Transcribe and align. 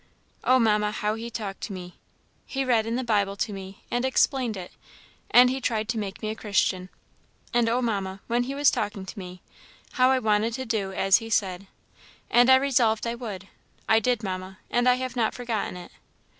Oh, 0.43 0.57
Mamma, 0.57 0.91
how 0.91 1.13
he 1.13 1.29
talked 1.29 1.61
to 1.61 1.73
me! 1.73 1.93
He 2.47 2.65
read 2.65 2.87
in 2.87 2.95
the 2.95 3.03
Bible 3.03 3.35
to 3.35 3.53
me, 3.53 3.83
and 3.91 4.03
explained 4.03 4.57
it, 4.57 4.71
and 5.29 5.47
he 5.47 5.61
tried 5.61 5.87
to 5.89 5.99
make 5.99 6.23
me 6.23 6.29
a 6.31 6.35
Christian. 6.35 6.89
And 7.53 7.69
oh! 7.69 7.83
Mamma, 7.83 8.19
when 8.25 8.45
he 8.45 8.55
was 8.55 8.71
talking 8.71 9.05
to 9.05 9.19
me, 9.19 9.43
how 9.91 10.09
I 10.09 10.17
wanted 10.17 10.53
to 10.55 10.65
do 10.65 10.91
as 10.91 11.17
he 11.17 11.29
said! 11.29 11.67
and 12.31 12.49
I 12.49 12.55
resolved 12.55 13.05
I 13.05 13.13
would. 13.13 13.47
I 13.87 13.99
did, 13.99 14.23
Mamma, 14.23 14.57
and 14.71 14.89
I 14.89 14.95
have 14.95 15.15
not 15.15 15.35
forgotten 15.35 15.77
it. 15.77 15.91